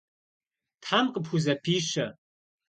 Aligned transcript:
Тхьэм 0.81 1.05
къыпхузэпищэ. 1.13 2.05